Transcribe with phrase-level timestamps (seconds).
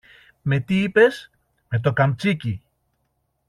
[0.41, 1.31] Με τι, είπες;
[1.69, 2.63] Με το καμτσίκι!